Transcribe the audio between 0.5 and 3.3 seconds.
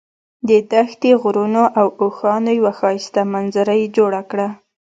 دښتې، غرونو او اوښانو یوه ښایسته